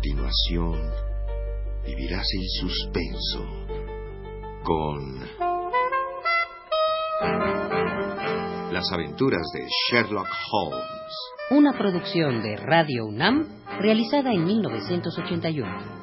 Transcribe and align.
continuación 0.00 0.80
vivirás 1.84 2.26
el 2.32 2.48
suspenso 2.58 3.44
con 4.64 5.20
las 8.72 8.90
aventuras 8.92 9.42
de 9.52 9.66
Sherlock 9.68 10.26
Holmes. 10.52 10.80
Una 11.50 11.74
producción 11.76 12.42
de 12.42 12.56
Radio 12.56 13.04
UNAM 13.04 13.46
realizada 13.78 14.32
en 14.32 14.44
1981. 14.44 15.99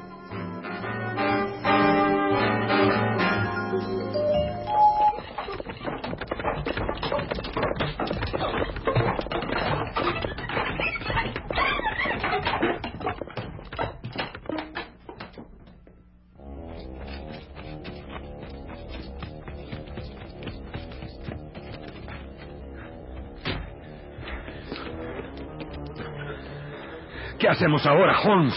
¿Qué 27.38 27.48
hacemos 27.48 27.86
ahora, 27.86 28.18
Holmes? 28.20 28.54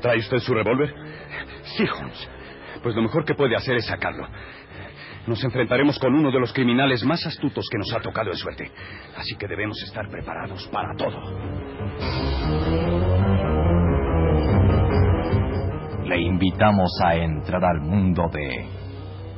¿Trae 0.00 0.18
usted 0.18 0.38
su 0.38 0.54
revólver? 0.54 0.94
Sí, 1.76 1.84
Holmes. 1.84 2.30
Pues 2.82 2.94
lo 2.94 3.02
mejor 3.02 3.24
que 3.24 3.34
puede 3.34 3.54
hacer 3.56 3.76
es 3.76 3.86
sacarlo. 3.86 4.26
Nos 5.26 5.42
enfrentaremos 5.44 5.98
con 5.98 6.14
uno 6.14 6.32
de 6.32 6.40
los 6.40 6.52
criminales 6.52 7.04
más 7.04 7.24
astutos 7.26 7.68
que 7.70 7.78
nos 7.78 7.92
ha 7.94 8.00
tocado 8.00 8.30
de 8.30 8.36
suerte. 8.36 8.72
Así 9.16 9.36
que 9.36 9.46
debemos 9.46 9.80
estar 9.82 10.08
preparados 10.08 10.66
para 10.72 10.96
todo. 10.96 11.20
Le 16.04 16.20
invitamos 16.20 16.90
a 17.04 17.14
entrar 17.14 17.64
al 17.64 17.80
mundo 17.82 18.24
de 18.32 18.66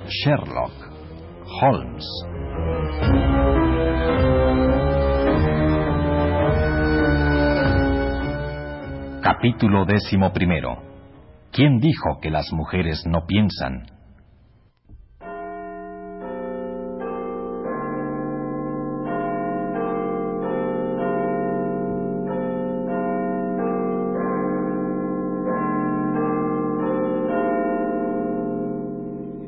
Sherlock 0.08 0.72
Holmes. 1.60 2.04
Capítulo 9.24 9.86
décimo 9.86 10.34
primero. 10.34 10.82
¿Quién 11.50 11.78
dijo 11.78 12.20
que 12.20 12.28
las 12.28 12.52
mujeres 12.52 13.06
no 13.06 13.24
piensan? 13.26 13.86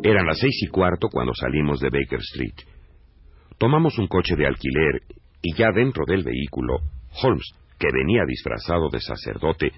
Eran 0.03 0.25
las 0.25 0.39
seis 0.39 0.59
y 0.63 0.69
cuarto 0.69 1.09
cuando 1.13 1.35
salimos 1.35 1.81
de 1.81 1.91
Baker 1.91 2.21
Street. 2.21 2.55
Tomamos 3.59 3.99
un 3.99 4.07
coche 4.09 4.37
de 4.37 4.47
alquiler 4.47 5.03
y 5.43 5.55
ya 5.55 5.71
dentro 5.75 6.07
del 6.07 6.25
vehículo, 6.25 6.79
Holmes, 7.23 7.53
que 7.79 7.89
venía 7.93 8.23
disfrazado 8.27 8.89
de 8.91 9.01
sacerdote, 9.01 9.73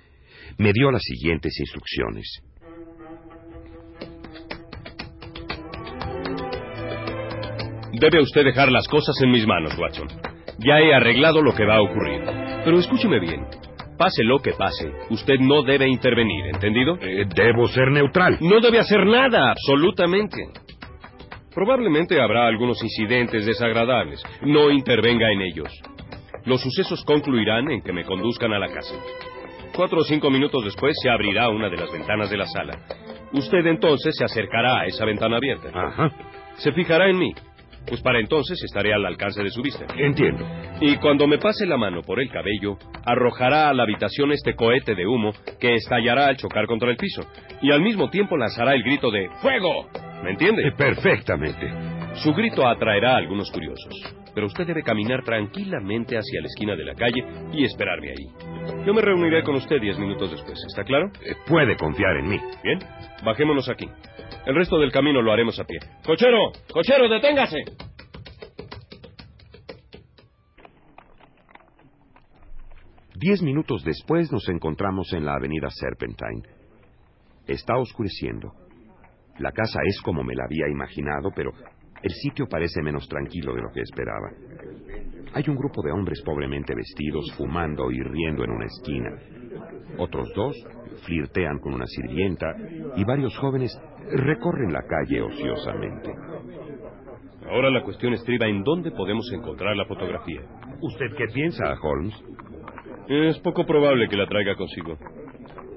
me 0.59 0.73
dio 0.73 0.91
las 0.91 1.03
siguientes 1.03 1.59
instrucciones. 1.59 2.43
Debe 7.93 8.23
usted 8.23 8.45
dejar 8.45 8.71
las 8.71 8.87
cosas 8.87 9.17
en 9.23 9.31
mis 9.31 9.47
manos, 9.47 9.77
Watson. 9.79 10.09
Ya 10.59 10.81
he 10.81 10.95
arreglado 10.95 11.43
lo 11.43 11.53
que 11.55 11.65
va 11.65 11.77
a 11.77 11.83
ocurrir. 11.83 12.23
Pero 12.65 12.79
escúcheme 12.79 13.19
bien. 13.19 13.47
Pase 13.97 14.23
lo 14.23 14.39
que 14.39 14.53
pase, 14.53 14.93
usted 15.11 15.41
no 15.41 15.65
debe 15.65 15.89
intervenir, 15.89 16.47
¿entendido? 16.47 16.97
Eh, 17.01 17.25
debo 17.35 17.67
ser 17.67 17.91
neutral. 17.91 18.39
No 18.41 18.61
debe 18.61 18.79
hacer 18.79 19.05
nada, 19.05 19.51
absolutamente. 19.51 20.37
Probablemente 21.53 22.21
habrá 22.21 22.47
algunos 22.47 22.81
incidentes 22.81 23.45
desagradables. 23.45 24.23
No 24.43 24.71
intervenga 24.71 25.33
en 25.33 25.41
ellos. 25.41 25.69
Los 26.49 26.63
sucesos 26.63 27.05
concluirán 27.05 27.71
en 27.71 27.83
que 27.83 27.93
me 27.93 28.05
conduzcan 28.05 28.55
a 28.55 28.59
la 28.59 28.69
casa. 28.69 28.95
Cuatro 29.77 29.99
o 29.99 30.05
cinco 30.05 30.31
minutos 30.31 30.65
después 30.65 30.97
se 31.03 31.11
abrirá 31.11 31.51
una 31.51 31.69
de 31.69 31.77
las 31.77 31.93
ventanas 31.93 32.31
de 32.31 32.39
la 32.39 32.47
sala. 32.47 32.73
Usted 33.35 33.67
entonces 33.67 34.17
se 34.17 34.25
acercará 34.25 34.81
a 34.81 34.87
esa 34.87 35.05
ventana 35.05 35.37
abierta. 35.37 35.69
Ajá. 35.75 36.11
Se 36.57 36.73
fijará 36.73 37.11
en 37.11 37.19
mí. 37.19 37.35
Pues 37.87 38.01
para 38.01 38.19
entonces 38.19 38.63
estaré 38.65 38.95
al 38.95 39.05
alcance 39.05 39.43
de 39.43 39.51
su 39.51 39.61
vista. 39.61 39.85
Entiendo. 39.95 40.43
Y 40.81 40.97
cuando 40.97 41.27
me 41.27 41.37
pase 41.37 41.67
la 41.67 41.77
mano 41.77 42.01
por 42.01 42.19
el 42.19 42.31
cabello, 42.31 42.79
arrojará 43.05 43.69
a 43.69 43.75
la 43.75 43.83
habitación 43.83 44.33
este 44.33 44.55
cohete 44.55 44.95
de 44.95 45.07
humo 45.07 45.33
que 45.61 45.75
estallará 45.75 46.29
al 46.29 46.39
chocar 46.39 46.67
contra 46.67 46.91
el 46.91 46.97
piso. 46.97 47.21
Y 47.61 47.73
al 47.73 47.83
mismo 47.83 48.09
tiempo 48.09 48.39
lanzará 48.39 48.73
el 48.73 48.83
grito 48.83 49.11
de 49.11 49.29
¡Fuego! 49.43 49.87
¿Me 50.25 50.31
entiende? 50.31 50.67
Eh, 50.67 50.73
perfectamente. 50.73 51.98
Su 52.15 52.33
grito 52.35 52.67
atraerá 52.67 53.15
a 53.15 53.17
algunos 53.19 53.51
curiosos. 53.51 53.95
Pero 54.35 54.47
usted 54.47 54.67
debe 54.67 54.83
caminar 54.83 55.23
tranquilamente 55.25 56.17
hacia 56.17 56.41
la 56.41 56.47
esquina 56.47 56.77
de 56.77 56.85
la 56.85 56.95
calle 56.95 57.25
y 57.53 57.65
esperarme 57.65 58.11
ahí. 58.11 58.85
Yo 58.85 58.95
me 58.95 59.01
reuniré 59.01 59.43
con 59.43 59.57
usted 59.57 59.81
diez 59.81 59.99
minutos 59.99 60.31
después. 60.31 60.59
¿Está 60.67 60.85
claro? 60.85 61.11
Eh, 61.23 61.35
puede 61.47 61.77
confiar 61.77 62.17
en 62.17 62.29
mí. 62.29 62.41
Bien. 62.63 62.79
Bajémonos 63.25 63.69
aquí. 63.69 63.89
El 64.47 64.55
resto 64.55 64.79
del 64.79 64.93
camino 64.93 65.23
lo 65.23 65.33
haremos 65.33 65.59
a 65.59 65.65
pie. 65.65 65.79
¡Cochero! 66.05 66.53
¡Cochero, 66.73 67.09
deténgase! 67.09 67.65
Diez 73.17 73.43
minutos 73.43 73.83
después 73.83 74.31
nos 74.31 74.49
encontramos 74.49 75.13
en 75.13 75.25
la 75.25 75.35
avenida 75.35 75.69
Serpentine. 75.71 76.43
Está 77.49 77.77
oscureciendo. 77.77 78.53
La 79.39 79.51
casa 79.51 79.81
es 79.85 80.01
como 80.03 80.23
me 80.23 80.35
la 80.35 80.45
había 80.45 80.69
imaginado, 80.69 81.31
pero 81.35 81.51
el 82.03 82.11
sitio 82.11 82.47
parece 82.49 82.83
menos 82.83 83.09
tranquilo 83.09 83.55
de 83.55 83.63
lo 83.63 83.71
que 83.71 83.81
esperaba. 83.81 84.31
Hay 85.35 85.45
un 85.49 85.57
grupo 85.57 85.83
de 85.83 85.93
hombres 85.93 86.23
pobremente 86.23 86.75
vestidos, 86.75 87.33
fumando 87.37 87.91
y 87.91 88.01
riendo 88.01 88.45
en 88.45 88.51
una 88.51 88.67
esquina. 88.67 89.11
Otros 89.99 90.33
dos 90.35 90.57
flirtean 91.05 91.59
con 91.59 91.75
una 91.75 91.87
sirvienta 91.87 92.55
y 92.97 93.05
varios 93.05 93.37
jóvenes 93.39 93.77
recorren 94.11 94.73
la 94.73 94.83
calle 94.83 95.21
ociosamente. 95.21 96.11
Ahora 97.51 97.71
la 97.71 97.83
cuestión 97.83 98.13
estriba 98.13 98.47
en 98.47 98.63
dónde 98.63 98.91
podemos 98.91 99.31
encontrar 99.33 99.75
la 99.77 99.87
fotografía. 99.87 100.41
¿Usted 100.81 101.07
qué 101.17 101.25
piensa, 101.33 101.75
Holmes? 101.83 102.15
Es 103.09 103.39
poco 103.39 103.65
probable 103.65 104.09
que 104.09 104.17
la 104.17 104.27
traiga 104.27 104.55
consigo. 104.55 104.99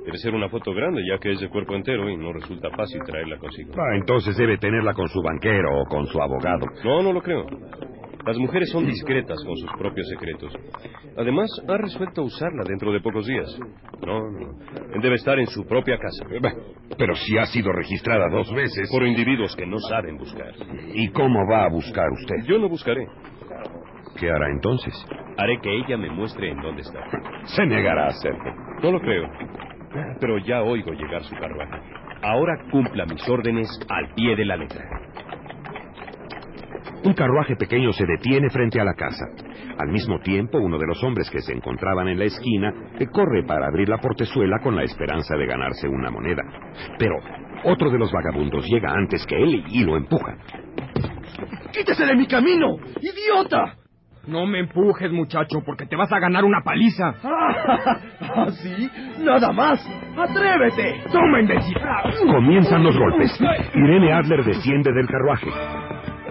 Debe 0.06 0.18
ser 0.18 0.34
una 0.34 0.50
foto 0.50 0.74
grande, 0.74 1.02
ya 1.08 1.18
que 1.20 1.32
es 1.32 1.40
de 1.40 1.50
cuerpo 1.50 1.76
entero 1.76 2.10
y 2.10 2.18
no 2.18 2.34
resulta 2.34 2.70
fácil 2.72 3.02
traerla 3.06 3.38
consigo. 3.38 3.74
Ah, 3.78 3.96
entonces 3.96 4.36
debe 4.36 4.58
tenerla 4.58 4.94
con 4.94 5.08
su 5.08 5.22
banquero 5.22 5.80
o 5.80 5.86
con 5.86 6.08
su 6.08 6.20
abogado. 6.22 6.66
No, 6.84 7.04
no 7.04 7.14
lo 7.14 7.22
creo. 7.22 7.46
Las 8.26 8.38
mujeres 8.38 8.70
son 8.72 8.86
discretas 8.86 9.44
con 9.44 9.56
sus 9.58 9.72
propios 9.80 10.08
secretos. 10.10 10.54
Además, 11.18 11.50
ha 11.68 11.78
resuelto 11.78 12.24
usarla 12.24 12.64
dentro 12.68 12.92
de 12.92 13.02
pocos 13.02 13.26
días. 13.26 13.58
No, 14.06 14.20
no. 14.30 15.02
Debe 15.02 15.16
estar 15.16 15.40
en 15.40 15.48
su 15.48 15.66
propia 15.66 15.98
casa. 15.98 16.26
Eh, 16.32 16.40
Pero 16.98 17.16
si 17.16 17.38
ha 17.38 17.46
sido 17.46 17.72
registrada 17.72 18.30
dos 18.30 18.54
veces. 18.54 18.90
Por 18.92 19.08
individuos 19.08 19.56
que 19.56 19.66
no 19.66 19.80
saben 19.80 20.18
buscar. 20.18 20.54
¿Y 20.94 21.10
cómo 21.10 21.48
va 21.52 21.66
a 21.66 21.70
buscar 21.70 22.06
usted? 22.12 22.46
Yo 22.48 22.60
no 22.60 22.70
buscaré. 22.70 23.08
¿Qué 24.20 24.30
hará 24.30 24.50
entonces? 24.52 24.94
Haré 25.38 25.60
que 25.62 25.80
ella 25.80 25.98
me 25.98 26.10
muestre 26.12 26.52
en 26.52 26.62
dónde 26.62 26.82
está. 26.82 27.00
Se 27.46 27.66
negará 27.66 28.06
a 28.06 28.10
hacerlo. 28.10 28.54
No 28.84 28.92
lo 28.92 29.00
creo. 29.00 29.28
Pero 30.20 30.38
ya 30.40 30.62
oigo 30.62 30.92
llegar 30.92 31.24
su 31.24 31.36
carruaje. 31.36 31.80
Ahora 32.22 32.54
cumpla 32.72 33.06
mis 33.06 33.28
órdenes 33.28 33.68
al 33.90 34.14
pie 34.14 34.36
de 34.36 34.46
la 34.46 34.56
letra. 34.56 34.84
Un 37.04 37.14
carruaje 37.14 37.56
pequeño 37.56 37.92
se 37.94 38.06
detiene 38.06 38.50
frente 38.50 38.80
a 38.80 38.84
la 38.84 38.94
casa. 38.94 39.26
Al 39.80 39.90
mismo 39.90 40.20
tiempo, 40.20 40.60
uno 40.60 40.78
de 40.78 40.86
los 40.86 41.04
hombres 41.04 41.30
que 41.32 41.42
se 41.42 41.52
encontraban 41.52 42.08
en 42.08 42.20
la 42.20 42.26
esquina 42.26 42.72
eh, 43.00 43.08
corre 43.12 43.44
para 43.44 43.68
abrir 43.68 43.90
la 43.90 43.98
portezuela 43.98 44.60
con 44.62 44.76
la 44.76 44.84
esperanza 44.84 45.36
de 45.36 45.48
ganarse 45.48 45.88
una 45.88 46.12
moneda. 46.12 46.44
Pero 47.00 47.16
otro 47.64 47.90
de 47.90 47.98
los 47.98 48.12
vagabundos 48.12 48.68
llega 48.68 48.94
antes 48.94 49.26
que 49.26 49.36
él 49.36 49.64
y 49.68 49.84
lo 49.84 49.98
empuja. 49.98 50.38
¡Quítese 51.72 52.06
de 52.06 52.16
mi 52.16 52.28
camino! 52.28 52.78
¡Idiota! 53.02 53.78
No 54.28 54.46
me 54.46 54.60
empujes, 54.60 55.12
muchacho, 55.12 55.62
porque 55.66 55.88
te 55.88 55.96
vas 55.96 56.12
a 56.12 56.20
ganar 56.20 56.44
una 56.44 56.62
paliza. 56.64 57.16
¿Ah, 58.36 58.48
sí? 58.52 58.90
Nada 59.20 59.52
más. 59.52 59.80
¡Atrévete! 60.18 61.02
¡Toma, 61.12 61.40
imbécil! 61.42 61.76
Comienzan 62.32 62.84
los 62.84 62.98
golpes. 62.98 63.40
Irene 63.76 64.12
Adler 64.14 64.44
desciende 64.44 64.92
del 64.94 65.08
carruaje, 65.08 65.48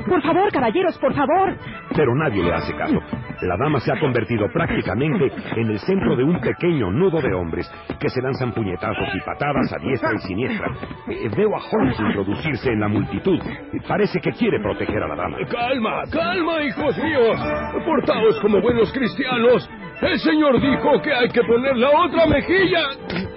Por 0.08 0.22
favor, 0.22 0.50
caballeros, 0.52 0.98
por 0.98 1.14
favor. 1.14 1.56
pero 1.94 2.14
nadie 2.14 2.42
le 2.42 2.52
hace 2.52 2.74
caso. 2.74 2.98
La 3.42 3.56
dama 3.56 3.80
se 3.80 3.90
ha 3.90 3.98
convertido 3.98 4.46
prácticamente 4.52 5.32
en 5.56 5.70
el 5.70 5.78
centro 5.78 6.14
de 6.14 6.24
un 6.24 6.38
pequeño 6.40 6.90
nudo 6.90 7.20
de 7.22 7.32
hombres 7.32 7.70
que 7.98 8.08
se 8.10 8.20
lanzan 8.20 8.52
puñetazos 8.52 9.08
y 9.14 9.20
patadas 9.20 9.72
a 9.72 9.78
diestra 9.78 10.10
y 10.14 10.18
siniestra. 10.18 10.66
Eh, 11.08 11.28
veo 11.36 11.56
a 11.56 11.60
Holmes 11.72 11.98
introducirse 12.00 12.70
en 12.70 12.80
la 12.80 12.88
multitud. 12.88 13.40
Parece 13.88 14.20
que 14.20 14.32
quiere 14.32 14.60
proteger 14.60 15.02
a 15.02 15.08
la 15.08 15.16
dama. 15.16 15.38
Calma, 15.50 16.02
calma, 16.12 16.62
hijos 16.62 16.96
míos. 16.98 17.40
Portaos 17.86 18.40
como 18.42 18.60
buenos 18.60 18.92
cristianos. 18.92 19.70
El 20.02 20.18
Señor 20.18 20.60
dijo 20.60 21.02
que 21.02 21.12
hay 21.12 21.28
que 21.28 21.42
poner 21.42 21.76
la 21.76 21.90
otra 21.90 22.26
mejilla. 22.26 22.88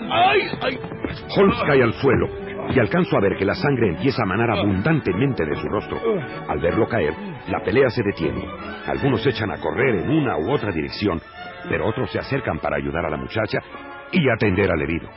¡Ay, 0.10 0.42
ay! 0.62 0.80
Holmes 1.36 1.58
cae 1.68 1.84
al 1.84 1.94
suelo 1.94 2.28
y 2.74 2.80
alcanzo 2.80 3.18
a 3.18 3.22
ver 3.22 3.36
que 3.38 3.46
la 3.46 3.56
sangre 3.56 3.90
empieza 3.90 4.24
a 4.24 4.26
manar 4.26 4.50
abundantemente 4.52 5.46
de 5.46 5.56
su 5.56 5.68
rostro. 5.68 6.00
Al 6.48 6.60
verlo 6.60 6.88
caer, 6.88 7.14
la 7.48 7.60
pelea 7.60 7.90
se 7.90 8.04
detiene. 8.04 8.46
Algunos 8.88 9.26
echan 9.26 9.52
a 9.52 9.58
correr 9.58 9.96
en 9.96 10.10
una 10.10 10.38
u 10.38 10.52
otra 10.52 10.72
dirección, 10.72 11.22
pero 11.70 11.88
otros 11.88 12.10
se 12.12 12.20
acercan 12.20 12.60
para 12.60 12.78
ayudar 12.78 13.06
a 13.06 13.10
la 13.10 13.18
muchacha 13.18 13.60
y 14.12 14.30
atender 14.30 14.72
al 14.72 14.82
herido. 14.82 15.10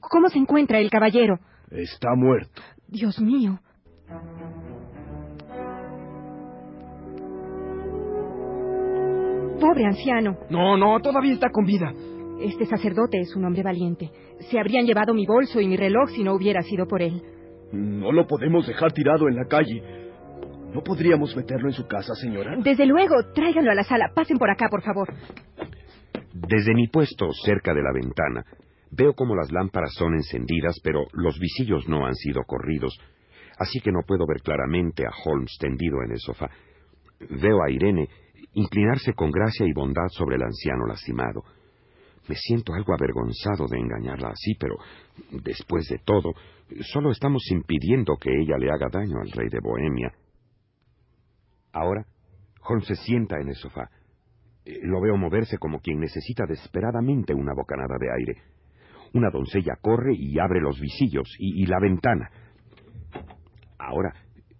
¿Cómo 0.00 0.28
se 0.28 0.38
encuentra 0.38 0.78
el 0.78 0.90
caballero? 0.90 1.38
Está 1.70 2.14
muerto. 2.14 2.62
Dios 2.88 3.20
mío. 3.20 3.58
Pobre 9.60 9.84
anciano. 9.86 10.38
No, 10.50 10.76
no, 10.76 11.00
todavía 11.00 11.32
está 11.34 11.50
con 11.50 11.64
vida. 11.64 11.92
Este 12.40 12.66
sacerdote 12.66 13.18
es 13.20 13.34
un 13.34 13.44
hombre 13.44 13.62
valiente. 13.62 14.10
Se 14.50 14.58
habrían 14.58 14.86
llevado 14.86 15.12
mi 15.12 15.26
bolso 15.26 15.60
y 15.60 15.66
mi 15.66 15.76
reloj 15.76 16.10
si 16.10 16.22
no 16.22 16.34
hubiera 16.34 16.62
sido 16.62 16.86
por 16.86 17.02
él. 17.02 17.20
No 17.72 18.12
lo 18.12 18.26
podemos 18.26 18.66
dejar 18.66 18.92
tirado 18.92 19.28
en 19.28 19.36
la 19.36 19.46
calle. 19.46 19.82
¿No 20.72 20.82
podríamos 20.82 21.34
meterlo 21.36 21.68
en 21.68 21.74
su 21.74 21.86
casa, 21.86 22.14
señora? 22.14 22.56
Desde 22.62 22.86
luego, 22.86 23.14
tráiganlo 23.34 23.72
a 23.72 23.74
la 23.74 23.82
sala. 23.82 24.12
Pasen 24.14 24.38
por 24.38 24.50
acá, 24.50 24.68
por 24.70 24.82
favor. 24.82 25.12
Desde 26.32 26.74
mi 26.74 26.86
puesto 26.86 27.32
cerca 27.44 27.74
de 27.74 27.82
la 27.82 27.92
ventana, 27.92 28.44
veo 28.90 29.14
como 29.14 29.34
las 29.34 29.50
lámparas 29.52 29.92
son 29.94 30.14
encendidas, 30.14 30.80
pero 30.82 31.06
los 31.12 31.38
visillos 31.38 31.88
no 31.88 32.06
han 32.06 32.14
sido 32.14 32.42
corridos, 32.44 32.98
así 33.58 33.80
que 33.80 33.92
no 33.92 34.00
puedo 34.06 34.26
ver 34.26 34.42
claramente 34.42 35.04
a 35.04 35.10
Holmes 35.24 35.56
tendido 35.58 36.02
en 36.04 36.12
el 36.12 36.18
sofá. 36.18 36.50
Veo 37.30 37.62
a 37.62 37.70
Irene 37.70 38.08
inclinarse 38.54 39.12
con 39.14 39.30
gracia 39.30 39.66
y 39.66 39.72
bondad 39.72 40.08
sobre 40.10 40.36
el 40.36 40.42
anciano 40.42 40.86
lastimado. 40.86 41.42
Me 42.28 42.34
siento 42.34 42.74
algo 42.74 42.92
avergonzado 42.92 43.66
de 43.68 43.78
engañarla 43.78 44.28
así, 44.28 44.54
pero 44.58 44.76
después 45.42 45.88
de 45.88 45.98
todo, 46.04 46.32
solo 46.92 47.10
estamos 47.10 47.42
impidiendo 47.50 48.16
que 48.20 48.30
ella 48.30 48.58
le 48.58 48.70
haga 48.70 48.88
daño 48.92 49.18
al 49.20 49.30
rey 49.30 49.48
de 49.48 49.60
Bohemia. 49.60 50.12
Ahora, 51.72 52.04
Holmes 52.68 52.86
se 52.86 52.96
sienta 52.96 53.36
en 53.40 53.48
el 53.48 53.54
sofá. 53.54 53.88
Lo 54.82 55.00
veo 55.00 55.16
moverse 55.16 55.56
como 55.56 55.80
quien 55.80 56.00
necesita 56.00 56.44
desesperadamente 56.46 57.32
una 57.32 57.54
bocanada 57.54 57.96
de 57.98 58.08
aire. 58.12 58.57
Una 59.14 59.30
doncella 59.30 59.76
corre 59.80 60.14
y 60.14 60.38
abre 60.38 60.60
los 60.60 60.78
visillos 60.80 61.28
y, 61.38 61.66
la 61.66 61.78
ventana. 61.80 62.30
Ahora, 63.78 64.12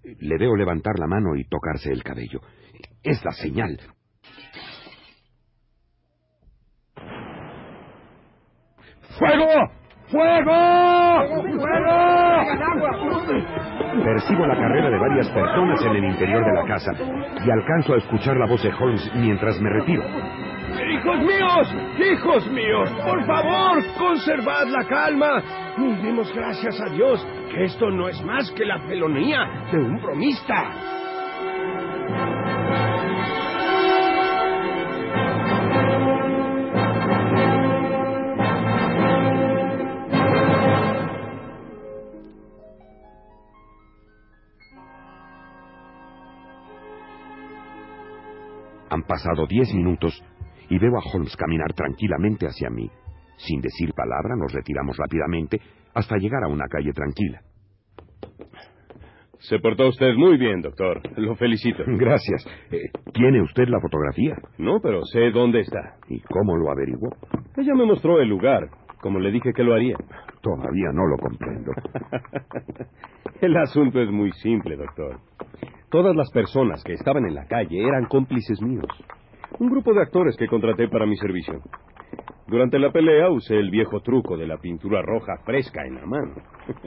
le 0.02 0.38
veo 0.38 0.56
levantar 0.56 0.98
la 0.98 1.06
mano 1.06 1.36
y 1.36 1.44
tocarse 1.44 1.92
el 1.92 2.02
cabello. 2.02 2.40
Es 3.02 3.22
la 3.24 3.32
señal. 3.32 3.78
¡Fuego! 9.18 9.48
¡Fuego! 10.10 11.58
¡Fuego! 11.58 12.17
Percibo 14.04 14.46
la 14.46 14.54
carrera 14.54 14.90
de 14.90 14.98
varias 14.98 15.28
personas 15.30 15.82
en 15.84 15.96
el 15.96 16.04
interior 16.04 16.44
de 16.44 16.52
la 16.52 16.64
casa 16.66 16.92
y 17.44 17.50
alcanzo 17.50 17.94
a 17.94 17.98
escuchar 17.98 18.36
la 18.36 18.46
voz 18.46 18.62
de 18.62 18.72
Holmes 18.72 19.10
mientras 19.16 19.60
me 19.60 19.70
retiro. 19.70 20.02
¡Hijos 20.90 21.18
míos! 21.20 21.74
¡Hijos 21.98 22.46
míos! 22.50 22.90
Por 23.04 23.26
favor, 23.26 23.84
conservad 23.98 24.66
la 24.68 24.84
calma. 24.84 25.42
Y 25.76 25.94
demos 26.02 26.32
gracias 26.34 26.80
a 26.80 26.90
Dios 26.90 27.26
que 27.50 27.64
esto 27.64 27.90
no 27.90 28.08
es 28.08 28.22
más 28.24 28.50
que 28.52 28.64
la 28.64 28.78
felonía 28.80 29.38
de 29.72 29.78
un 29.78 30.00
bromista. 30.00 30.64
Pasado 49.18 49.46
diez 49.48 49.74
minutos 49.74 50.22
y 50.70 50.78
veo 50.78 50.96
a 50.96 51.02
Holmes 51.12 51.34
caminar 51.36 51.72
tranquilamente 51.72 52.46
hacia 52.46 52.70
mí. 52.70 52.88
Sin 53.36 53.60
decir 53.60 53.92
palabra, 53.92 54.36
nos 54.36 54.52
retiramos 54.52 54.96
rápidamente 54.96 55.60
hasta 55.92 56.16
llegar 56.18 56.44
a 56.44 56.48
una 56.48 56.66
calle 56.68 56.92
tranquila. 56.92 57.40
Se 59.40 59.58
portó 59.58 59.88
usted 59.88 60.14
muy 60.14 60.36
bien, 60.36 60.60
doctor. 60.60 61.00
Lo 61.18 61.34
felicito. 61.34 61.82
Gracias. 61.86 62.46
Eh, 62.70 62.90
¿Tiene 63.12 63.42
usted 63.42 63.66
la 63.68 63.80
fotografía? 63.80 64.36
No, 64.58 64.80
pero 64.80 65.04
sé 65.04 65.30
dónde 65.32 65.60
está. 65.60 65.96
¿Y 66.08 66.20
cómo 66.20 66.56
lo 66.56 66.70
averiguó? 66.70 67.10
Ella 67.56 67.74
me 67.74 67.86
mostró 67.86 68.20
el 68.20 68.28
lugar, 68.28 68.68
como 69.00 69.18
le 69.18 69.32
dije 69.32 69.52
que 69.52 69.64
lo 69.64 69.74
haría. 69.74 69.96
Todavía 70.42 70.92
no 70.92 71.06
lo 71.06 71.16
comprendo. 71.16 71.72
El 73.40 73.56
asunto 73.56 74.00
es 74.00 74.10
muy 74.10 74.30
simple, 74.32 74.76
doctor. 74.76 75.18
Todas 75.90 76.14
las 76.14 76.30
personas 76.32 76.84
que 76.84 76.92
estaban 76.92 77.24
en 77.24 77.34
la 77.34 77.46
calle 77.46 77.80
eran 77.80 78.04
cómplices 78.06 78.60
míos. 78.60 78.84
Un 79.58 79.70
grupo 79.70 79.94
de 79.94 80.02
actores 80.02 80.36
que 80.36 80.46
contraté 80.46 80.86
para 80.88 81.06
mi 81.06 81.16
servicio. 81.16 81.62
Durante 82.46 82.78
la 82.78 82.92
pelea 82.92 83.30
usé 83.30 83.56
el 83.56 83.70
viejo 83.70 84.00
truco 84.00 84.36
de 84.36 84.46
la 84.46 84.58
pintura 84.58 85.00
roja 85.00 85.38
fresca 85.46 85.86
en 85.86 85.94
la 85.94 86.04
mano. 86.04 86.34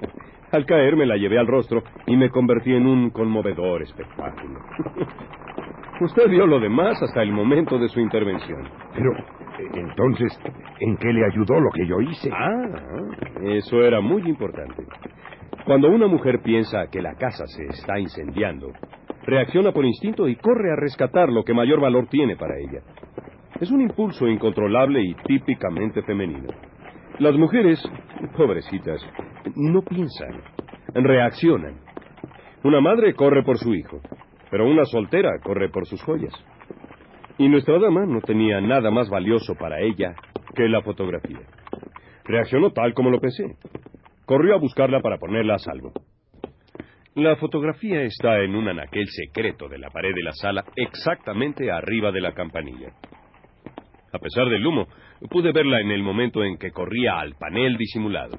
Al 0.52 0.66
caer 0.68 0.98
me 0.98 1.08
la 1.08 1.16
llevé 1.16 1.40
al 1.40 1.48
rostro 1.48 1.82
y 2.06 2.18
me 2.18 2.30
convertí 2.30 2.74
en 2.74 2.86
un 2.86 3.10
conmovedor 3.10 3.82
espectáculo. 3.84 4.60
Usted 6.02 6.30
vio 6.30 6.46
lo 6.46 6.60
demás 6.60 7.02
hasta 7.02 7.24
el 7.24 7.32
momento 7.32 7.80
de 7.80 7.88
su 7.88 8.00
intervención. 8.02 8.68
Pero, 8.94 9.14
eh, 9.14 9.70
entonces, 9.76 10.38
¿en 10.80 10.98
qué 10.98 11.14
le 11.14 11.26
ayudó 11.26 11.60
lo 11.60 11.70
que 11.72 11.88
yo 11.88 12.02
hice? 12.02 12.30
Ah, 12.34 12.66
eso 13.44 13.82
era 13.82 14.02
muy 14.02 14.24
importante. 14.28 14.84
Cuando 15.72 15.88
una 15.88 16.08
mujer 16.08 16.42
piensa 16.44 16.88
que 16.92 17.02
la 17.02 17.16
casa 17.16 17.48
se 17.48 17.64
está 17.64 17.98
incendiando, 17.98 18.74
reacciona 19.24 19.72
por 19.72 19.86
instinto 19.86 20.28
y 20.28 20.36
corre 20.36 20.70
a 20.70 20.76
rescatar 20.76 21.30
lo 21.30 21.46
que 21.46 21.54
mayor 21.54 21.80
valor 21.80 22.08
tiene 22.08 22.36
para 22.36 22.58
ella. 22.60 22.82
Es 23.58 23.72
un 23.72 23.80
impulso 23.80 24.28
incontrolable 24.28 25.02
y 25.02 25.14
típicamente 25.14 26.02
femenino. 26.02 26.50
Las 27.20 27.38
mujeres, 27.38 27.82
pobrecitas, 28.36 29.02
no 29.56 29.82
piensan, 29.82 30.42
reaccionan. 30.94 31.76
Una 32.66 32.82
madre 32.82 33.14
corre 33.14 33.42
por 33.42 33.58
su 33.58 33.74
hijo, 33.74 34.02
pero 34.50 34.70
una 34.70 34.84
soltera 34.84 35.40
corre 35.42 35.70
por 35.70 35.86
sus 35.86 36.04
joyas. 36.04 36.34
Y 37.38 37.48
nuestra 37.48 37.80
dama 37.80 38.06
no 38.06 38.20
tenía 38.20 38.60
nada 38.60 38.92
más 38.92 39.10
valioso 39.10 39.56
para 39.56 39.80
ella 39.80 40.16
que 40.54 40.68
la 40.68 40.82
fotografía. 40.82 41.48
Reaccionó 42.26 42.72
tal 42.72 42.94
como 42.94 43.10
lo 43.10 43.22
pensé. 43.22 43.56
Corrió 44.32 44.56
a 44.56 44.60
buscarla 44.60 45.02
para 45.02 45.18
ponerla 45.18 45.56
a 45.56 45.60
salvo. 45.60 45.92
La 47.16 47.36
fotografía 47.36 48.02
está 48.04 48.40
en 48.40 48.56
un 48.56 48.70
anaquel 48.70 49.06
secreto 49.10 49.68
de 49.68 49.78
la 49.78 49.90
pared 49.90 50.16
de 50.16 50.24
la 50.24 50.32
sala, 50.32 50.64
exactamente 50.78 51.70
arriba 51.70 52.14
de 52.14 52.22
la 52.22 52.32
campanilla. 52.32 52.94
A 54.14 54.20
pesar 54.20 54.48
del 54.48 54.66
humo, 54.66 54.88
pude 55.30 55.52
verla 55.52 55.82
en 55.82 55.92
el 55.92 56.02
momento 56.02 56.46
en 56.46 56.58
que 56.58 56.72
corría 56.72 57.20
al 57.20 57.36
panel 57.36 57.76
disimulado. 57.76 58.38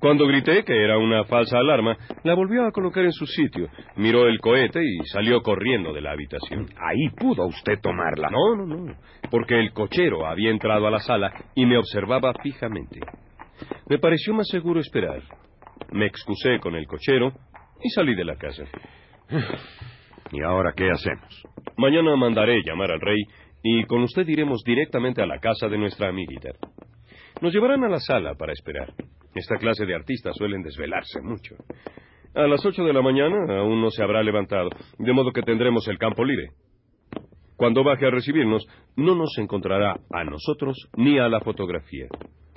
Cuando 0.00 0.26
grité 0.26 0.64
que 0.64 0.82
era 0.82 0.96
una 0.96 1.24
falsa 1.24 1.58
alarma, 1.58 1.94
la 2.24 2.32
volvió 2.32 2.64
a 2.64 2.72
colocar 2.72 3.04
en 3.04 3.12
su 3.12 3.26
sitio, 3.26 3.68
miró 3.96 4.26
el 4.26 4.40
cohete 4.40 4.82
y 4.82 5.04
salió 5.12 5.42
corriendo 5.42 5.92
de 5.92 6.00
la 6.00 6.12
habitación. 6.12 6.70
Ahí 6.78 7.10
pudo 7.18 7.44
usted 7.48 7.78
tomarla. 7.82 8.30
No, 8.30 8.56
no, 8.56 8.66
no, 8.66 8.94
porque 9.30 9.60
el 9.60 9.74
cochero 9.74 10.26
había 10.26 10.50
entrado 10.50 10.86
a 10.86 10.90
la 10.90 11.00
sala 11.00 11.30
y 11.54 11.66
me 11.66 11.76
observaba 11.76 12.32
fijamente. 12.42 13.00
Me 13.88 13.98
pareció 13.98 14.34
más 14.34 14.48
seguro 14.48 14.80
esperar. 14.80 15.22
Me 15.90 16.06
excusé 16.06 16.58
con 16.60 16.74
el 16.74 16.86
cochero 16.86 17.32
y 17.82 17.90
salí 17.90 18.14
de 18.14 18.24
la 18.24 18.36
casa. 18.36 18.64
¿Y 20.32 20.42
ahora 20.42 20.72
qué 20.76 20.90
hacemos? 20.90 21.42
Mañana 21.76 22.16
mandaré 22.16 22.62
llamar 22.64 22.90
al 22.92 23.00
rey 23.00 23.22
y 23.62 23.84
con 23.84 24.02
usted 24.02 24.26
iremos 24.28 24.62
directamente 24.64 25.22
a 25.22 25.26
la 25.26 25.38
casa 25.38 25.68
de 25.68 25.78
nuestra 25.78 26.08
amiguita. 26.08 26.50
Nos 27.40 27.52
llevarán 27.52 27.84
a 27.84 27.88
la 27.88 27.98
sala 27.98 28.34
para 28.34 28.52
esperar. 28.52 28.92
Esta 29.34 29.56
clase 29.56 29.86
de 29.86 29.94
artistas 29.94 30.36
suelen 30.36 30.62
desvelarse 30.62 31.20
mucho. 31.22 31.56
A 32.34 32.46
las 32.46 32.64
ocho 32.64 32.84
de 32.84 32.92
la 32.92 33.02
mañana 33.02 33.58
aún 33.58 33.80
no 33.80 33.90
se 33.90 34.02
habrá 34.02 34.22
levantado, 34.22 34.70
de 34.98 35.12
modo 35.12 35.32
que 35.32 35.42
tendremos 35.42 35.86
el 35.88 35.98
campo 35.98 36.24
libre. 36.24 36.50
Cuando 37.56 37.84
baje 37.84 38.06
a 38.06 38.10
recibirnos, 38.10 38.66
no 38.96 39.14
nos 39.14 39.36
encontrará 39.38 39.94
a 40.10 40.24
nosotros 40.24 40.76
ni 40.96 41.18
a 41.18 41.28
la 41.28 41.40
fotografía. 41.40 42.06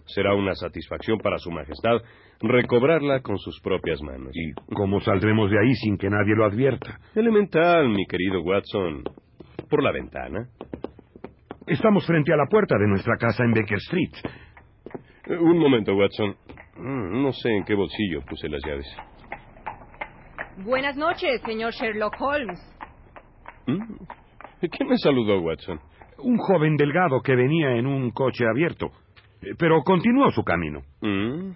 Será 0.06 0.34
una 0.36 0.54
satisfacción 0.56 1.18
para 1.20 1.38
Su 1.38 1.52
Majestad 1.52 1.98
recobrarla 2.42 3.22
con 3.22 3.38
sus 3.38 3.60
propias 3.62 4.02
manos. 4.02 4.32
¿Y 4.34 4.54
cómo 4.76 5.00
saldremos 5.02 5.50
de 5.50 5.60
ahí 5.60 5.74
sin 5.76 5.98
que 5.98 6.10
nadie 6.10 6.36
lo 6.36 6.46
advierta? 6.46 7.00
Elemental, 7.16 7.90
mi 7.90 8.06
querido 8.06 8.42
Watson. 8.42 9.04
Por 9.70 9.82
la 9.84 9.92
ventana. 9.92 10.48
Estamos 11.68 12.06
frente 12.06 12.32
a 12.34 12.38
la 12.38 12.46
puerta 12.46 12.78
de 12.78 12.88
nuestra 12.88 13.18
casa 13.18 13.44
en 13.44 13.54
Baker 13.54 13.78
Street. 13.78 14.12
Eh, 15.28 15.38
Un 15.38 15.58
momento, 15.58 15.96
Watson. 15.96 16.36
Mm, 16.78 17.24
No 17.24 17.32
sé 17.32 17.50
en 17.50 17.64
qué 17.64 17.74
bolsillo 17.74 18.22
puse 18.30 18.48
las 18.50 18.62
llaves. 18.64 18.86
Buenas 20.64 20.96
noches, 20.96 21.42
señor 21.46 21.72
Sherlock 21.74 22.16
Holmes. 22.22 22.60
¿Mm? 23.68 23.96
¿Quién 24.72 24.90
me 24.90 24.98
saludó, 24.98 25.40
Watson? 25.42 25.80
Un 26.20 26.38
joven 26.38 26.76
delgado 26.78 27.22
que 27.22 27.36
venía 27.36 27.72
en 27.76 27.88
un 27.88 28.12
coche 28.12 28.46
abierto, 28.48 28.92
pero 29.58 29.84
continuó 29.84 30.32
su 30.32 30.44
camino. 30.44 30.82
¿Mm? 31.02 31.52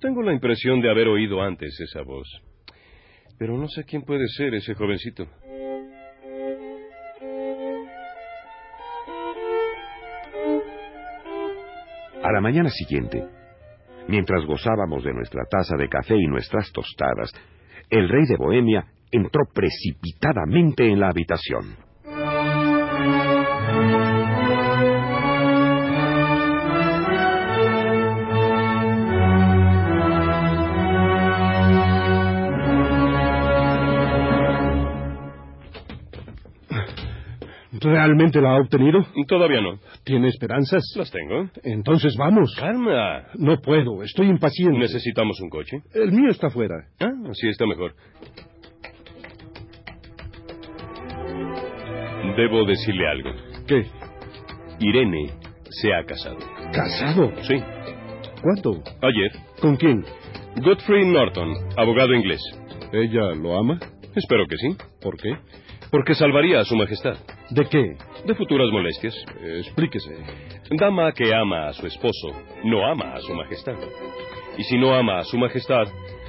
Tengo 0.00 0.22
la 0.22 0.32
impresión 0.32 0.80
de 0.80 0.90
haber 0.90 1.08
oído 1.08 1.40
antes 1.42 1.78
esa 1.80 2.02
voz. 2.02 2.28
Pero 3.38 3.56
no 3.56 3.68
sé 3.68 3.84
quién 3.84 4.02
puede 4.02 4.26
ser 4.28 4.54
ese 4.54 4.74
jovencito. 4.74 5.26
A 12.22 12.32
la 12.32 12.40
mañana 12.40 12.68
siguiente, 12.68 13.24
mientras 14.08 14.44
gozábamos 14.44 15.02
de 15.02 15.14
nuestra 15.14 15.42
taza 15.50 15.76
de 15.76 15.88
café 15.88 16.14
y 16.16 16.26
nuestras 16.26 16.70
tostadas, 16.70 17.32
el 17.88 18.08
rey 18.08 18.26
de 18.28 18.36
Bohemia 18.36 18.84
entró 19.10 19.44
precipitadamente 19.52 20.86
en 20.86 21.00
la 21.00 21.08
habitación. 21.08 21.89
¿Realmente 37.90 38.40
la 38.40 38.50
ha 38.50 38.60
obtenido? 38.60 39.04
Todavía 39.26 39.60
no. 39.60 39.80
¿Tiene 40.04 40.28
esperanzas? 40.28 40.82
Las 40.96 41.10
tengo. 41.10 41.50
Entonces 41.64 42.14
vamos. 42.16 42.54
Calma. 42.56 43.24
No 43.34 43.60
puedo, 43.60 44.04
estoy 44.04 44.28
impaciente. 44.28 44.78
Necesitamos 44.78 45.40
un 45.40 45.48
coche. 45.50 45.78
El 45.92 46.12
mío 46.12 46.30
está 46.30 46.50
fuera. 46.50 46.74
Ah, 47.00 47.10
así 47.28 47.48
está 47.48 47.66
mejor. 47.66 47.94
Debo 52.36 52.64
decirle 52.64 53.08
algo. 53.08 53.30
¿Qué? 53.66 53.86
Irene 54.78 55.30
se 55.68 55.92
ha 55.92 56.04
casado. 56.04 56.38
¿Casado? 56.72 57.32
Sí. 57.42 57.56
¿Cuándo? 58.40 58.82
Ayer. 59.02 59.32
¿Con 59.60 59.76
quién? 59.76 60.04
Godfrey 60.62 61.04
Norton, 61.06 61.54
abogado 61.76 62.14
inglés. 62.14 62.40
¿Ella 62.92 63.34
lo 63.34 63.58
ama? 63.58 63.80
Espero 64.14 64.46
que 64.46 64.56
sí. 64.56 64.76
¿Por 65.02 65.16
qué? 65.16 65.36
Porque 65.90 66.14
salvaría 66.14 66.60
a 66.60 66.64
su 66.64 66.76
majestad. 66.76 67.16
¿De 67.50 67.68
qué? 67.68 67.96
De 68.24 68.34
futuras 68.34 68.70
molestias. 68.70 69.14
Explíquese. 69.58 70.14
Dama 70.70 71.12
que 71.12 71.34
ama 71.34 71.68
a 71.68 71.72
su 71.72 71.86
esposo 71.86 72.28
no 72.64 72.86
ama 72.86 73.14
a 73.14 73.20
su 73.20 73.34
majestad. 73.34 73.76
Y 74.56 74.64
si 74.64 74.78
no 74.78 74.94
ama 74.94 75.18
a 75.18 75.24
su 75.24 75.38
majestad, 75.38 75.84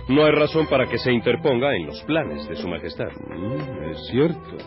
no 0.07 0.25
hay 0.25 0.31
razón 0.31 0.67
para 0.67 0.87
que 0.87 0.97
se 0.97 1.11
interponga 1.11 1.75
en 1.75 1.87
los 1.87 2.01
planes 2.03 2.47
de 2.47 2.55
su 2.55 2.67
majestad. 2.67 3.11
Mm, 3.27 3.91
es 3.91 4.07
cierto. 4.09 4.57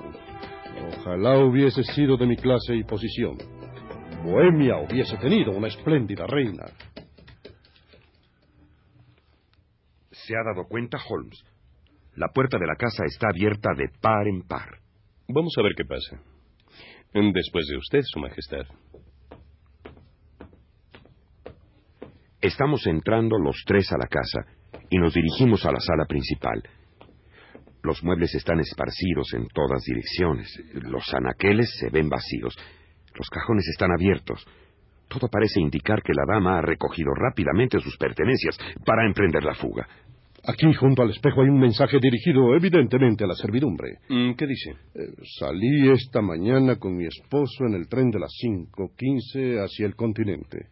Ojalá 0.99 1.39
hubiese 1.39 1.83
sido 1.83 2.17
de 2.17 2.27
mi 2.27 2.37
clase 2.37 2.75
y 2.75 2.85
posición. 2.85 3.37
Bohemia 4.23 4.77
hubiese 4.79 5.17
tenido 5.19 5.53
una 5.53 5.69
espléndida 5.69 6.27
reina. 6.27 6.65
¿Se 10.11 10.35
ha 10.35 10.43
dado 10.45 10.67
cuenta, 10.69 10.99
Holmes? 11.09 11.45
La 12.17 12.29
puerta 12.29 12.59
de 12.59 12.67
la 12.67 12.77
casa 12.77 13.05
está 13.07 13.29
abierta 13.29 13.71
de 13.77 13.89
par 14.01 14.27
en 14.29 14.43
par. 14.43 14.79
Vamos 15.29 15.53
a 15.59 15.63
ver 15.63 15.73
qué 15.77 15.85
pasa. 15.85 16.34
Después 17.15 17.69
de 17.69 17.77
usted, 17.77 18.01
Su 18.03 18.19
Majestad. 18.19 18.67
Estamos 22.41 22.85
entrando 22.89 23.39
los 23.39 23.63
tres 23.65 23.93
a 23.93 23.97
la 23.97 24.09
casa 24.09 24.41
y 24.91 24.99
nos 24.99 25.15
dirigimos 25.15 25.65
a 25.65 25.71
la 25.71 25.79
sala 25.79 26.07
principal. 26.07 26.61
Los 27.85 28.03
muebles 28.03 28.35
están 28.35 28.59
esparcidos 28.59 29.33
en 29.35 29.47
todas 29.47 29.85
direcciones. 29.85 30.61
Los 30.73 31.05
anaqueles 31.15 31.73
se 31.79 31.89
ven 31.91 32.09
vacíos. 32.09 32.59
Los 33.15 33.31
cajones 33.31 33.69
están 33.69 33.93
abiertos. 33.93 34.45
Todo 35.07 35.29
parece 35.29 35.61
indicar 35.61 36.03
que 36.03 36.15
la 36.15 36.25
dama 36.27 36.59
ha 36.59 36.63
recogido 36.63 37.13
rápidamente 37.15 37.79
sus 37.79 37.97
pertenencias 37.97 38.59
para 38.85 39.07
emprender 39.07 39.45
la 39.45 39.55
fuga. 39.55 39.87
Aquí 40.47 40.73
junto 40.75 41.03
al 41.03 41.11
espejo 41.11 41.43
hay 41.43 41.49
un 41.49 41.59
mensaje 41.59 41.99
dirigido 42.01 42.55
evidentemente 42.55 43.25
a 43.25 43.27
la 43.27 43.35
servidumbre. 43.35 43.99
Mm, 44.09 44.33
¿Qué 44.35 44.47
dice? 44.47 44.71
Eh, 44.95 45.15
salí 45.39 45.91
esta 45.91 46.21
mañana 46.21 46.77
con 46.77 46.97
mi 46.97 47.07
esposo 47.07 47.65
en 47.67 47.75
el 47.75 47.89
tren 47.89 48.11
de 48.11 48.19
las 48.19 48.31
5.15 48.43 49.65
hacia 49.65 49.87
el 49.87 49.95
continente. 49.97 50.67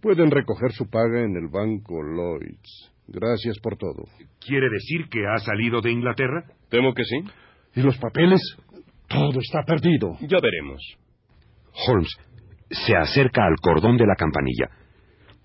Pueden 0.00 0.30
recoger 0.30 0.72
su 0.72 0.88
paga 0.88 1.20
en 1.20 1.36
el 1.36 1.48
banco 1.48 2.02
Lloyds. 2.02 2.92
Gracias 3.08 3.58
por 3.58 3.76
todo. 3.76 4.04
¿Quiere 4.40 4.68
decir 4.70 5.08
que 5.10 5.26
ha 5.26 5.38
salido 5.38 5.80
de 5.80 5.92
Inglaterra? 5.92 6.44
Temo 6.70 6.94
que 6.94 7.04
sí. 7.04 7.18
¿Y 7.74 7.82
los 7.82 7.98
papeles? 7.98 8.40
Todo 9.08 9.38
está 9.40 9.62
perdido. 9.64 10.16
Ya 10.22 10.38
veremos. 10.40 10.82
Holmes 11.86 12.16
se 12.70 12.96
acerca 12.96 13.44
al 13.44 13.56
cordón 13.60 13.96
de 13.96 14.06
la 14.06 14.16
campanilla, 14.16 14.68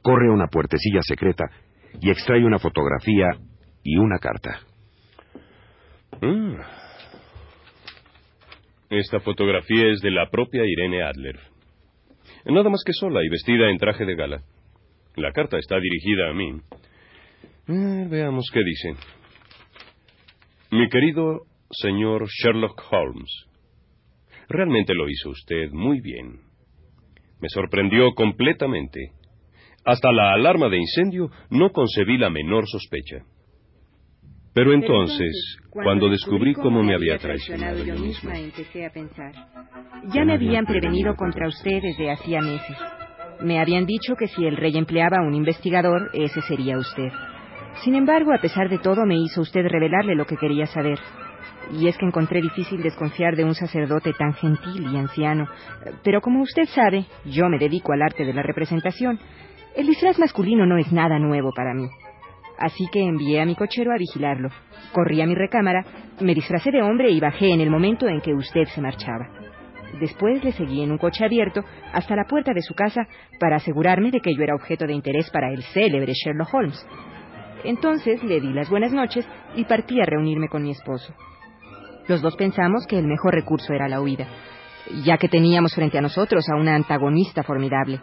corre 0.02 0.30
a 0.30 0.34
una 0.34 0.48
puertecilla 0.48 1.02
secreta 1.02 1.46
y 2.00 2.10
extrae 2.10 2.44
una 2.44 2.60
fotografía 2.60 3.28
y 3.84 3.98
una 3.98 4.20
carta. 4.20 4.62
Mm. 6.22 6.56
Esta 8.90 9.20
fotografía 9.22 9.88
es 9.92 10.02
de 10.02 10.12
la 10.12 10.30
propia 10.30 10.64
Irene 10.66 11.04
Adler. 11.04 11.40
Nada 12.46 12.70
más 12.70 12.84
que 12.86 12.94
sola 12.94 13.24
y 13.24 13.30
vestida 13.30 13.70
en 13.70 13.78
traje 13.78 14.06
de 14.06 14.16
gala. 14.16 14.42
La 15.16 15.32
carta 15.32 15.58
está 15.58 15.80
dirigida 15.80 16.30
a 16.30 16.34
mí. 16.34 16.62
Eh, 17.68 18.08
veamos 18.10 18.50
qué 18.54 18.62
dice. 18.64 18.96
Mi 20.72 20.90
querido 20.90 21.42
señor 21.70 22.28
Sherlock 22.28 22.82
Holmes, 22.92 23.46
realmente 24.50 24.94
lo 24.94 25.10
hizo 25.10 25.30
usted 25.30 25.70
muy 25.72 26.02
bien. 26.02 26.42
Me 27.40 27.50
sorprendió 27.50 28.14
completamente. 28.14 29.12
Hasta 29.86 30.12
la 30.12 30.34
alarma 30.34 30.70
de 30.70 30.78
incendio 30.78 31.30
no 31.50 31.72
concebí 31.72 32.18
la 32.18 32.30
menor 32.30 32.66
sospecha. 32.68 33.26
Pero 34.54 34.74
entonces, 34.74 35.58
cuando 35.70 36.10
descubrí 36.10 36.54
cómo 36.54 36.84
me 36.84 36.94
había 36.94 37.18
traicionado 37.18 37.84
yo 37.86 37.96
misma, 37.96 38.38
empecé 38.38 38.86
a 38.86 38.90
pensar. 38.90 39.34
Ya 40.14 40.26
me 40.26 40.34
habían 40.34 40.66
prevenido 40.66 41.16
contra 41.16 41.48
usted 41.48 41.82
desde 41.82 42.12
hacía 42.12 42.42
meses. 42.42 42.78
Me 43.42 43.60
habían 43.60 43.86
dicho 43.86 44.16
que 44.16 44.28
si 44.28 44.46
el 44.46 44.58
rey 44.58 44.78
empleaba 44.78 45.18
a 45.18 45.28
un 45.28 45.34
investigador, 45.34 46.12
ese 46.14 46.42
sería 46.42 46.78
usted. 46.78 47.10
Sin 47.84 47.96
embargo, 47.96 48.34
a 48.34 48.42
pesar 48.42 48.70
de 48.70 48.78
todo, 48.78 49.06
me 49.06 49.16
hizo 49.16 49.42
usted 49.42 49.66
revelarle 49.66 50.16
lo 50.16 50.26
que 50.26 50.36
quería 50.36 50.68
saber. 50.68 51.00
Y 51.72 51.88
es 51.88 51.98
que 51.98 52.06
encontré 52.06 52.42
difícil 52.42 52.84
desconfiar 52.84 53.36
de 53.36 53.46
un 53.46 53.56
sacerdote 53.56 54.12
tan 54.14 54.34
gentil 54.34 54.86
y 54.92 54.98
anciano. 54.98 55.48
Pero 56.04 56.20
como 56.20 56.42
usted 56.42 56.66
sabe, 56.66 57.06
yo 57.26 57.48
me 57.48 57.58
dedico 57.58 57.94
al 57.94 58.02
arte 58.02 58.26
de 58.26 58.34
la 58.34 58.44
representación. 58.44 59.18
El 59.76 59.88
disfraz 59.88 60.20
masculino 60.20 60.66
no 60.66 60.78
es 60.78 60.92
nada 60.92 61.18
nuevo 61.18 61.52
para 61.54 61.74
mí. 61.74 61.88
Así 62.58 62.88
que 62.92 63.02
envié 63.02 63.42
a 63.42 63.46
mi 63.46 63.56
cochero 63.56 63.94
a 63.94 63.98
vigilarlo. 63.98 64.50
Corrí 64.92 65.22
a 65.22 65.26
mi 65.26 65.34
recámara, 65.34 65.86
me 66.20 66.36
disfracé 66.36 66.72
de 66.72 66.82
hombre 66.82 67.10
y 67.10 67.20
bajé 67.20 67.54
en 67.54 67.62
el 67.62 67.70
momento 67.70 68.08
en 68.08 68.20
que 68.20 68.34
usted 68.34 68.66
se 68.66 68.82
marchaba. 68.82 69.30
Después 70.00 70.44
le 70.44 70.52
seguí 70.52 70.82
en 70.82 70.92
un 70.92 70.98
coche 70.98 71.24
abierto 71.24 71.64
hasta 71.94 72.16
la 72.16 72.26
puerta 72.26 72.54
de 72.54 72.62
su 72.62 72.74
casa 72.74 73.08
para 73.40 73.58
asegurarme 73.58 74.12
de 74.12 74.20
que 74.20 74.36
yo 74.36 74.44
era 74.44 74.56
objeto 74.56 74.86
de 74.86 74.94
interés 74.94 75.30
para 75.32 75.52
el 75.52 75.64
célebre 75.64 76.14
Sherlock 76.14 76.54
Holmes. 76.54 76.86
Entonces 77.64 78.22
le 78.24 78.42
di 78.42 78.54
las 78.54 78.70
buenas 78.70 78.92
noches 78.92 79.28
y 79.56 79.64
partí 79.64 80.02
a 80.02 80.06
reunirme 80.06 80.50
con 80.50 80.64
mi 80.64 80.72
esposo. 80.72 81.14
Los 82.08 82.22
dos 82.22 82.36
pensamos 82.36 82.86
que 82.88 83.00
el 83.00 83.08
mejor 83.08 83.34
recurso 83.34 83.74
era 83.74 83.88
la 83.88 84.02
huida, 84.02 84.28
ya 85.06 85.18
que 85.18 85.30
teníamos 85.30 85.74
frente 85.74 85.98
a 85.98 86.02
nosotros 86.02 86.46
a 86.50 86.60
una 86.60 86.76
antagonista 86.76 87.44
formidable. 87.44 88.02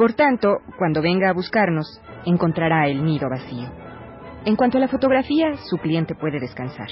Por 0.00 0.14
tanto, 0.14 0.60
cuando 0.78 1.02
venga 1.02 1.28
a 1.28 1.34
buscarnos, 1.34 2.00
encontrará 2.24 2.88
el 2.88 3.04
nido 3.04 3.28
vacío. 3.28 3.68
En 4.46 4.56
cuanto 4.56 4.78
a 4.78 4.80
la 4.80 4.88
fotografía, 4.88 5.52
su 5.68 5.76
cliente 5.76 6.14
puede 6.14 6.40
descansar. 6.40 6.88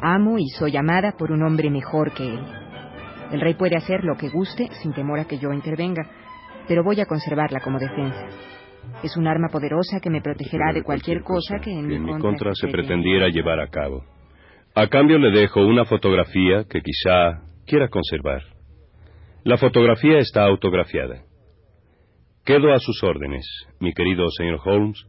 Amo 0.00 0.38
y 0.38 0.48
soy 0.58 0.78
amada 0.78 1.12
por 1.18 1.30
un 1.30 1.42
hombre 1.42 1.68
mejor 1.68 2.14
que 2.14 2.26
él. 2.26 2.40
El 3.32 3.42
rey 3.42 3.52
puede 3.52 3.76
hacer 3.76 4.02
lo 4.02 4.16
que 4.16 4.30
guste 4.30 4.70
sin 4.80 4.94
temor 4.94 5.18
a 5.20 5.26
que 5.26 5.36
yo 5.36 5.52
intervenga, 5.52 6.08
pero 6.66 6.82
voy 6.82 7.02
a 7.02 7.04
conservarla 7.04 7.60
como 7.60 7.78
defensa. 7.78 8.28
Es 9.02 9.14
un 9.18 9.26
arma 9.26 9.48
poderosa 9.52 10.00
que 10.00 10.08
me 10.08 10.22
protegerá 10.22 10.72
de 10.72 10.84
cualquier 10.84 11.22
cosa 11.22 11.58
que 11.58 11.70
en, 11.70 11.90
en 11.92 12.02
mi 12.02 12.12
contra, 12.12 12.30
contra 12.30 12.54
se 12.54 12.68
pretendiera 12.68 13.28
llevar 13.28 13.60
a 13.60 13.68
cabo. 13.68 14.06
A 14.74 14.86
cambio 14.86 15.18
le 15.18 15.38
dejo 15.38 15.66
una 15.66 15.84
fotografía 15.84 16.64
que 16.64 16.80
quizá 16.80 17.42
quiera 17.66 17.88
conservar. 17.88 18.40
La 19.44 19.58
fotografía 19.58 20.16
está 20.18 20.44
autografiada. 20.44 21.26
Quedo 22.46 22.72
a 22.72 22.78
sus 22.78 23.02
órdenes, 23.02 23.44
mi 23.80 23.92
querido 23.92 24.30
señor 24.30 24.60
Holmes, 24.64 25.04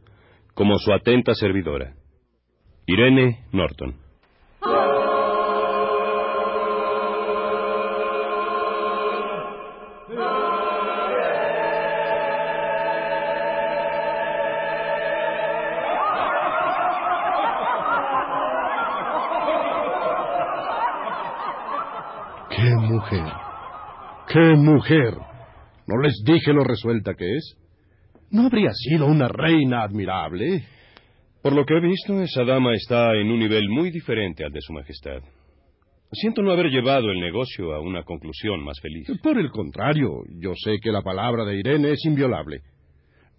como 0.54 0.76
su 0.76 0.92
atenta 0.92 1.34
servidora. 1.34 1.94
Irene 2.84 3.44
Norton. 3.52 3.94
¡Qué 22.50 22.74
mujer! 22.80 23.32
¡Qué 24.26 24.54
mujer! 24.56 25.27
¿No 25.88 25.96
les 26.02 26.22
dije 26.22 26.52
lo 26.52 26.64
resuelta 26.64 27.14
que 27.14 27.36
es? 27.36 27.56
¿No 28.30 28.42
habría 28.42 28.70
sido 28.74 29.06
una 29.06 29.26
reina 29.26 29.82
admirable? 29.82 30.66
Por 31.42 31.54
lo 31.54 31.64
que 31.64 31.78
he 31.78 31.80
visto, 31.80 32.20
esa 32.20 32.44
dama 32.44 32.74
está 32.74 33.14
en 33.14 33.30
un 33.30 33.38
nivel 33.38 33.70
muy 33.70 33.90
diferente 33.90 34.44
al 34.44 34.52
de 34.52 34.60
Su 34.60 34.74
Majestad. 34.74 35.22
Siento 36.12 36.42
no 36.42 36.52
haber 36.52 36.66
llevado 36.66 37.10
el 37.10 37.18
negocio 37.18 37.72
a 37.72 37.80
una 37.80 38.02
conclusión 38.02 38.62
más 38.64 38.78
feliz. 38.82 39.08
Por 39.22 39.38
el 39.38 39.50
contrario, 39.50 40.24
yo 40.38 40.52
sé 40.62 40.76
que 40.82 40.92
la 40.92 41.00
palabra 41.00 41.46
de 41.46 41.58
Irene 41.58 41.92
es 41.92 42.04
inviolable. 42.04 42.60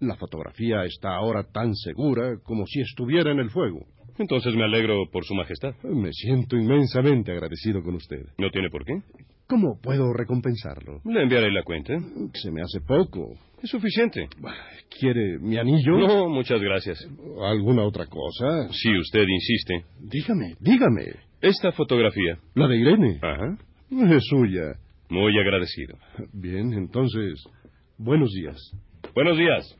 La 0.00 0.16
fotografía 0.16 0.84
está 0.84 1.14
ahora 1.14 1.44
tan 1.44 1.72
segura 1.76 2.38
como 2.42 2.66
si 2.66 2.80
estuviera 2.80 3.30
en 3.30 3.38
el 3.38 3.50
fuego. 3.50 3.86
Entonces 4.18 4.56
me 4.56 4.64
alegro 4.64 5.04
por 5.12 5.24
Su 5.24 5.36
Majestad. 5.36 5.74
Me 5.84 6.12
siento 6.12 6.56
inmensamente 6.56 7.30
agradecido 7.30 7.80
con 7.80 7.94
usted. 7.94 8.26
¿No 8.38 8.50
tiene 8.50 8.70
por 8.70 8.84
qué? 8.84 8.94
¿Cómo 9.50 9.80
puedo 9.82 10.12
recompensarlo? 10.12 11.00
Le 11.04 11.24
enviaré 11.24 11.50
la 11.50 11.64
cuenta. 11.64 11.92
Se 12.34 12.52
me 12.52 12.62
hace 12.62 12.80
poco. 12.86 13.34
Es 13.60 13.68
suficiente. 13.68 14.28
¿Quiere 15.00 15.40
mi 15.40 15.58
anillo? 15.58 15.98
No, 15.98 16.28
muchas 16.28 16.60
gracias. 16.60 17.04
¿Alguna 17.42 17.82
otra 17.82 18.06
cosa? 18.06 18.68
Si 18.70 18.96
usted 18.96 19.24
insiste. 19.26 19.86
Dígame, 19.98 20.54
dígame. 20.60 21.02
Esta 21.40 21.72
fotografía. 21.72 22.38
¿La 22.54 22.68
de 22.68 22.76
Irene? 22.76 23.18
Ajá. 23.20 23.58
Es 24.14 24.22
suya. 24.28 24.78
Muy 25.08 25.36
agradecido. 25.36 25.98
Bien, 26.32 26.72
entonces, 26.72 27.42
buenos 27.98 28.30
días. 28.30 28.56
Buenos 29.16 29.36
días. 29.36 29.76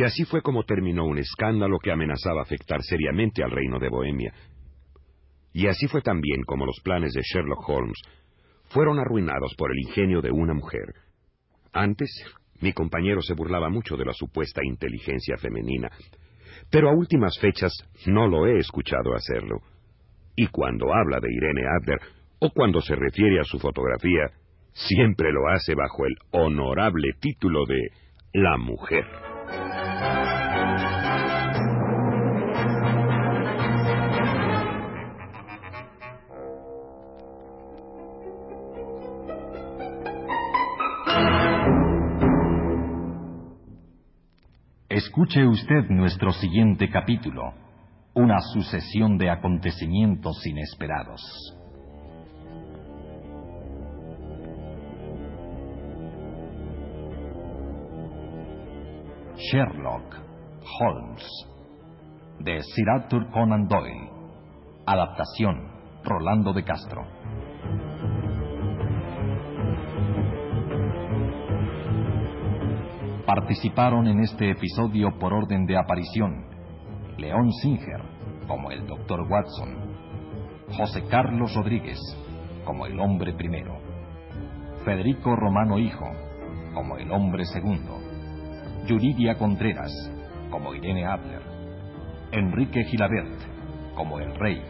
Y 0.00 0.02
así 0.02 0.24
fue 0.24 0.40
como 0.40 0.62
terminó 0.62 1.04
un 1.04 1.18
escándalo 1.18 1.78
que 1.78 1.92
amenazaba 1.92 2.40
afectar 2.40 2.80
seriamente 2.80 3.44
al 3.44 3.50
reino 3.50 3.78
de 3.78 3.90
Bohemia. 3.90 4.32
Y 5.52 5.66
así 5.66 5.88
fue 5.88 6.00
también 6.00 6.40
como 6.46 6.64
los 6.64 6.80
planes 6.82 7.12
de 7.12 7.20
Sherlock 7.20 7.68
Holmes 7.68 8.00
fueron 8.70 8.98
arruinados 8.98 9.54
por 9.58 9.70
el 9.70 9.78
ingenio 9.78 10.22
de 10.22 10.30
una 10.30 10.54
mujer. 10.54 10.86
Antes, 11.74 12.08
mi 12.62 12.72
compañero 12.72 13.20
se 13.20 13.34
burlaba 13.34 13.68
mucho 13.68 13.98
de 13.98 14.06
la 14.06 14.14
supuesta 14.14 14.62
inteligencia 14.64 15.36
femenina, 15.36 15.90
pero 16.70 16.88
a 16.88 16.96
últimas 16.96 17.38
fechas 17.38 17.70
no 18.06 18.26
lo 18.26 18.46
he 18.46 18.56
escuchado 18.56 19.14
hacerlo. 19.14 19.58
Y 20.34 20.46
cuando 20.46 20.94
habla 20.94 21.20
de 21.20 21.28
Irene 21.30 21.64
Adler, 21.78 22.00
o 22.38 22.48
cuando 22.54 22.80
se 22.80 22.96
refiere 22.96 23.38
a 23.38 23.44
su 23.44 23.58
fotografía, 23.58 24.30
siempre 24.72 25.30
lo 25.30 25.46
hace 25.50 25.74
bajo 25.74 26.06
el 26.06 26.16
honorable 26.30 27.10
título 27.20 27.66
de 27.66 27.90
La 28.32 28.56
Mujer. 28.56 29.29
Escuche 44.90 45.46
usted 45.46 45.88
nuestro 45.88 46.32
siguiente 46.32 46.90
capítulo, 46.90 47.54
una 48.12 48.40
sucesión 48.40 49.18
de 49.18 49.30
acontecimientos 49.30 50.44
inesperados. 50.44 51.22
Sherlock 59.36 60.16
Holmes 60.80 61.24
de 62.40 62.60
Sir 62.60 62.90
Arthur 62.90 63.30
Conan 63.30 63.68
Doyle. 63.68 64.10
Adaptación 64.86 65.70
Rolando 66.02 66.52
de 66.52 66.64
Castro. 66.64 67.06
Participaron 73.32 74.08
en 74.08 74.18
este 74.24 74.50
episodio 74.50 75.16
por 75.16 75.32
orden 75.32 75.64
de 75.64 75.78
aparición 75.78 76.46
León 77.16 77.52
Singer 77.62 78.02
como 78.48 78.72
el 78.72 78.84
Dr. 78.88 79.20
Watson, 79.20 79.68
José 80.76 81.04
Carlos 81.08 81.54
Rodríguez 81.54 82.00
como 82.64 82.86
el 82.86 82.98
hombre 82.98 83.32
primero, 83.34 83.78
Federico 84.84 85.36
Romano 85.36 85.78
Hijo 85.78 86.10
como 86.74 86.96
el 86.96 87.12
hombre 87.12 87.44
segundo, 87.44 88.00
Yuridia 88.86 89.38
Contreras 89.38 89.92
como 90.50 90.74
Irene 90.74 91.06
Adler, 91.06 91.42
Enrique 92.32 92.82
Gilabert 92.82 93.94
como 93.94 94.18
el 94.18 94.34
rey 94.34 94.60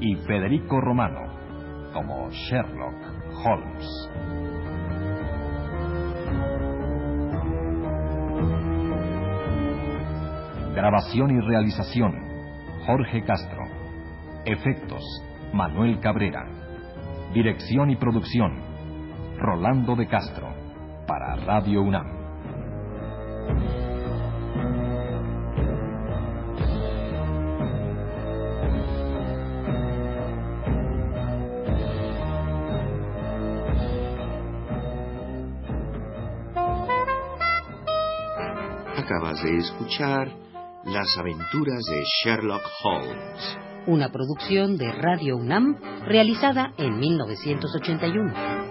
y 0.00 0.14
Federico 0.14 0.80
Romano 0.80 1.22
como 1.92 2.30
Sherlock 2.30 3.44
Holmes. 3.44 4.69
Grabación 10.74 11.32
y 11.32 11.40
realización, 11.40 12.14
Jorge 12.86 13.24
Castro. 13.24 13.64
Efectos, 14.44 15.02
Manuel 15.52 15.98
Cabrera. 15.98 16.46
Dirección 17.34 17.90
y 17.90 17.96
producción, 17.96 18.56
Rolando 19.36 19.96
de 19.96 20.06
Castro. 20.06 20.48
Para 21.08 21.34
Radio 21.36 21.82
UNAM. 21.82 22.06
Acabas 38.96 39.42
de 39.42 39.56
escuchar 39.56 40.49
Las 40.84 41.14
aventuras 41.18 41.84
de 41.84 42.02
Sherlock 42.24 42.62
Holmes. 42.82 43.58
Una 43.86 44.08
producción 44.10 44.78
de 44.78 44.90
Radio 44.90 45.36
UNAM 45.36 45.76
realizada 46.06 46.72
en 46.78 46.98
1981. 46.98 48.69